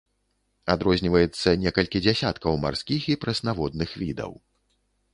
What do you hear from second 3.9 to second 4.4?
відаў.